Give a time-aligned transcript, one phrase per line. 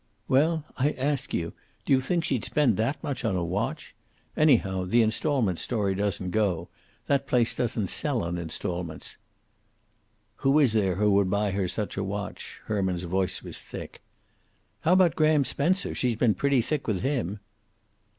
[0.27, 1.53] "Well, I ask you,
[1.85, 3.93] do you think she'd spend that much on a watch?
[4.35, 6.69] Anyhow, the installment story doesn't go.
[7.05, 9.15] That place doesn't sell on installments."
[10.37, 14.01] "Who is there would buy her such a watch?" Herman's voice was thick.
[14.79, 15.93] "How about Graham Spencer?
[15.93, 17.39] She's been pretty thick with him."